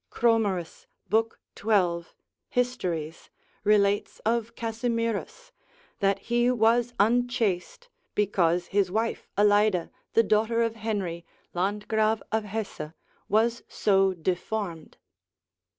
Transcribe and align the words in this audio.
Cromerus 0.09 0.87
lib. 1.11 1.35
12. 1.53 2.15
hist., 2.49 2.83
relates 3.63 4.19
of 4.25 4.55
Casimirus, 4.55 5.51
that 5.99 6.17
he 6.17 6.49
was 6.49 6.91
unchaste, 6.99 7.87
because 8.15 8.65
his 8.73 8.89
wife 8.89 9.29
Aleida, 9.37 9.91
the 10.13 10.23
daughter 10.23 10.63
of 10.63 10.73
Henry, 10.75 11.23
Landgrave 11.53 12.23
of 12.31 12.45
Hesse, 12.45 12.93
was 13.29 13.61
so 13.67 14.15
deformed. 14.15 14.97